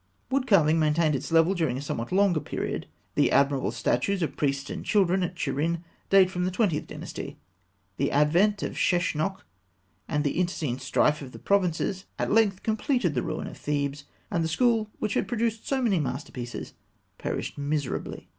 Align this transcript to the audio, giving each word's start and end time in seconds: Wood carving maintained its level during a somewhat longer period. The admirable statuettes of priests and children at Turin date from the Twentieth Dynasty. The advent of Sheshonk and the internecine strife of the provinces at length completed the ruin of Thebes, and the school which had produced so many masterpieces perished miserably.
Wood 0.31 0.47
carving 0.47 0.79
maintained 0.79 1.13
its 1.15 1.31
level 1.31 1.53
during 1.53 1.77
a 1.77 1.81
somewhat 1.83 2.11
longer 2.11 2.39
period. 2.39 2.87
The 3.13 3.29
admirable 3.31 3.69
statuettes 3.71 4.23
of 4.23 4.35
priests 4.35 4.71
and 4.71 4.83
children 4.83 5.21
at 5.21 5.35
Turin 5.35 5.83
date 6.09 6.31
from 6.31 6.43
the 6.43 6.49
Twentieth 6.49 6.87
Dynasty. 6.87 7.37
The 7.97 8.09
advent 8.09 8.63
of 8.63 8.73
Sheshonk 8.73 9.41
and 10.07 10.23
the 10.23 10.39
internecine 10.39 10.79
strife 10.79 11.21
of 11.21 11.33
the 11.33 11.37
provinces 11.37 12.05
at 12.17 12.31
length 12.31 12.63
completed 12.63 13.13
the 13.13 13.21
ruin 13.21 13.45
of 13.45 13.57
Thebes, 13.57 14.05
and 14.31 14.43
the 14.43 14.47
school 14.47 14.89
which 14.97 15.13
had 15.13 15.27
produced 15.27 15.67
so 15.67 15.83
many 15.83 15.99
masterpieces 15.99 16.73
perished 17.19 17.59
miserably. 17.59 18.27